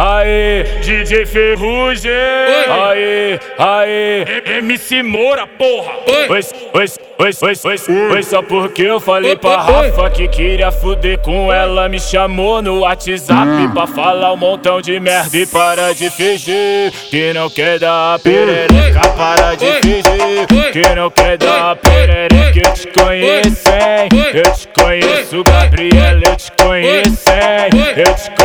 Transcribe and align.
aê, 0.00 0.64
DJ 0.80 1.26
Ferrugem. 1.26 2.10
Aê, 2.10 3.38
aê, 3.58 4.58
MC 4.58 5.02
Moura, 5.02 5.46
porra. 5.46 5.92
Oi, 6.08 6.28
oi, 6.30 6.40
oi, 7.18 7.30
oi, 7.42 7.54
oi, 7.64 8.12
oi, 8.12 8.22
só 8.22 8.42
porque 8.42 8.82
eu 8.82 8.98
falei 8.98 9.36
pra 9.36 9.58
Rafa 9.58 10.08
que 10.10 10.26
queria 10.28 10.72
fuder 10.72 11.18
com 11.18 11.52
ela. 11.52 11.88
Me 11.88 12.00
chamou 12.00 12.62
no 12.62 12.80
WhatsApp 12.80 13.68
pra 13.74 13.86
falar 13.86 14.32
um 14.32 14.36
montão 14.36 14.80
de 14.80 14.98
merda 14.98 15.36
e 15.36 15.46
para 15.46 15.92
de 15.92 16.08
fingir 16.08 16.90
que 17.10 17.32
não 17.34 17.50
quer 17.50 17.78
dar 17.78 18.18
perereca. 18.20 19.00
Para 19.16 19.54
de 19.54 19.66
fingir 19.82 20.72
que 20.72 20.94
não 20.94 21.10
quer 21.10 21.36
dar 21.36 21.76
perereca. 21.76 22.30
Eu 22.56 22.72
te 22.72 22.86
conheço, 22.88 23.68
hein? 23.68 24.08
Eu 24.32 24.52
te 24.52 24.68
conheço, 24.68 25.44
Gabriela. 25.44 26.22
Eu 26.24 26.36
te 26.36 26.52
conheço, 26.52 27.30
hein? 27.30 27.70
Eu 27.96 28.14
te 28.14 28.30
conheço, 28.30 28.39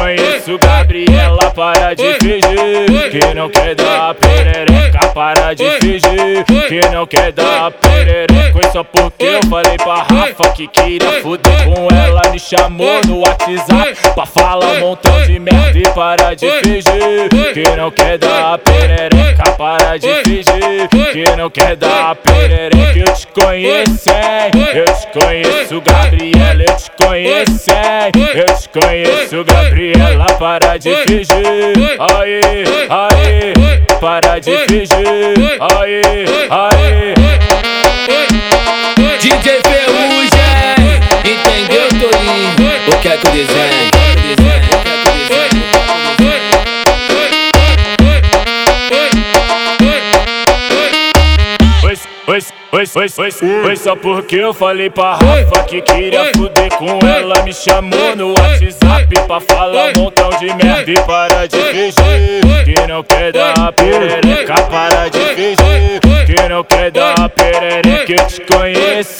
Gabriela. 0.85 1.51
Para 1.55 1.93
de 1.95 2.13
fingir 2.15 3.09
que 3.09 3.33
não 3.33 3.49
quer 3.49 3.73
dar 3.75 4.13
perereca. 4.13 5.07
Para 5.13 5.53
de 5.53 5.69
fingir 5.79 6.45
que 6.67 6.89
não 6.89 7.07
quer 7.07 7.31
dar 7.31 7.71
perereca. 7.71 8.51
Foi 8.51 8.71
só 8.71 8.83
porque 8.83 9.23
eu 9.23 9.49
falei 9.49 9.77
pra 9.77 10.03
Rafa 10.03 10.51
que 10.53 10.67
queria 10.67 11.21
fuder 11.21 11.65
com 11.65 11.87
ela. 11.95 12.21
Me 12.31 12.39
chamou 12.39 13.01
no 13.07 13.19
WhatsApp 13.19 13.95
pra 14.13 14.25
falar 14.25 14.67
um 14.73 14.79
montão 14.81 15.21
de 15.25 15.39
merda. 15.39 15.77
E 15.77 15.89
para 15.93 16.35
de 16.35 16.49
fingir 16.61 17.53
que 17.53 17.75
não 17.75 17.89
quer 17.89 18.17
dar 18.17 18.57
perereca. 18.59 19.51
Para 19.57 19.97
de 19.97 20.13
fingir 20.23 20.87
que 21.11 21.35
não 21.35 21.49
quer 21.49 21.75
dar 21.75 22.15
perereca. 22.15 22.99
Eu 22.99 23.13
te 23.13 23.27
conheço, 23.27 24.09
hein? 24.09 24.51
Eu 24.73 24.85
te 24.85 25.07
conheço, 25.19 25.81
Gabriela. 25.81 26.63
Eu 26.63 26.75
te 26.75 26.91
conheço, 26.91 27.71
hein? 27.71 28.11
Eu 28.35 28.57
te 28.57 28.69
conheço, 28.69 29.43
Gabriela. 29.43 30.25
Para 30.37 30.74
de 30.79 30.95
fingir. 31.07 31.35
Aê, 31.99 32.41
aê. 32.89 33.53
Para 33.99 34.39
de 34.39 34.57
fingir. 34.67 35.35
Aê, 35.59 36.01
aê. 36.49 37.13
DJ 39.19 39.61
Ferrugem, 39.63 41.01
entendeu, 41.23 41.87
Toninho? 41.89 42.55
O 42.87 43.01
que 43.01 43.07
é 43.07 43.17
que 43.17 43.27
o 43.27 43.31
desenho? 43.31 43.94
Oi, 52.27 52.39
oi, 52.71 52.83
oi, 52.95 53.07
oi, 53.19 53.65
oi, 53.65 53.75
só 53.75 53.95
porque 53.95 54.37
eu 54.37 54.51
falei 54.51 54.89
pra 54.89 55.13
Rafa 55.13 55.63
que 55.65 55.79
queria 55.79 56.31
fuder 56.35 56.69
com 56.75 56.97
ela. 57.07 57.43
Me 57.43 57.53
chamou 57.53 58.15
no 58.15 58.29
WhatsApp 58.29 59.13
pra 59.27 59.39
falar 59.39 59.93
um 59.95 60.01
montão 60.01 60.31
de 60.39 60.47
merda 60.47 60.91
e 60.91 60.99
para 61.01 61.47
de 61.47 61.55
fingir 61.57 62.65
que 62.65 62.87
não 62.87 63.03
quer 63.03 63.31
dar 63.31 63.71
perereca. 63.73 64.55
Para 64.55 65.07
de 65.07 65.19
fingir 65.19 66.01
que 66.25 66.49
não 66.49 66.63
quer 66.63 66.89
dar 66.89 67.29
perereca. 67.29 68.11
Eu 68.11 68.27
te 68.27 68.41
conheço, 68.41 69.17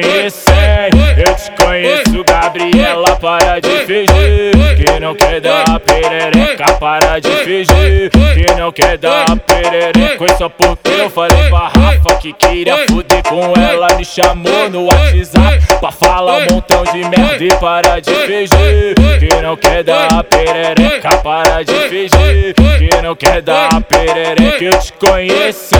Eu 0.00 1.34
te 1.34 1.50
conheço, 1.62 2.24
Gabriela. 2.24 3.16
Para 3.16 3.60
de 3.60 3.68
fingir 3.84 4.76
que 4.76 5.00
não 5.00 5.14
quer 5.14 5.40
dar 5.40 5.78
perereca. 5.80 6.72
Para 6.80 7.18
de 7.18 7.30
fingir 7.44 8.10
que 8.10 8.54
não 8.54 8.72
quer 8.72 8.96
dar 8.96 9.36
perereca. 9.36 10.16
Foi 10.16 10.30
só 10.36 10.48
porque 10.48 10.90
eu 10.90 11.10
falei 11.10 11.48
pra 11.50 11.68
Rafa 11.68 12.14
que 12.20 12.32
queria 12.32 12.86
fuder 12.86 13.22
com 13.24 13.52
ela. 13.60 13.94
Me 13.96 14.04
chamou 14.04 14.70
no 14.70 14.86
WhatsApp 14.86 15.71
pra 15.82 15.90
falar 15.90 16.38
um 16.38 16.54
montão 16.54 16.84
de 16.84 16.98
merda 16.98 17.44
e 17.44 17.48
para 17.56 17.98
de 18.00 18.14
fingir 18.14 18.94
que 19.18 19.42
não 19.42 19.56
quer 19.56 19.82
dar 19.82 20.22
perereca. 20.22 21.16
Para 21.18 21.64
de 21.64 21.74
fingir 21.88 22.54
que 22.54 23.02
não 23.02 23.16
quer 23.16 23.42
dar 23.42 23.82
perereca. 23.82 24.64
Eu 24.64 24.78
te 24.78 24.92
conheço? 24.92 25.74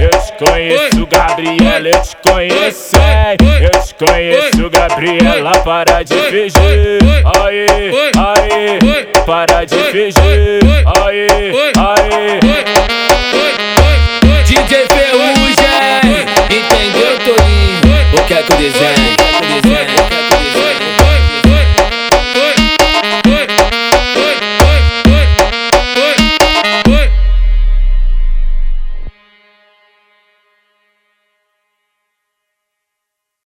Eu 0.00 0.10
te 0.10 0.32
conheço, 0.44 1.06
Gabriela. 1.08 1.88
Eu 1.88 2.02
te 2.02 2.16
conheço? 2.22 2.96
Eu 3.60 3.82
te 3.82 3.94
conheço, 3.96 4.70
Gabriela. 4.70 5.50
Para 5.64 6.04
de 6.04 6.14
fingir. 6.14 7.00
Aê, 7.40 7.66
aê. 8.16 9.22
Para 9.26 9.64
de 9.64 9.76
fingir. 9.76 10.60
Aê, 11.04 11.26
aê. 11.78 12.38
DJ 14.44 14.86
Ferrugem, 14.86 16.26
entendeu, 16.48 17.18
Toninho? 17.24 17.82
O 18.14 18.24
que 18.24 18.34
é 18.34 18.42
que 18.42 18.52
o 18.52 18.56
desenho? 18.56 19.31
Yeah. 19.60 20.21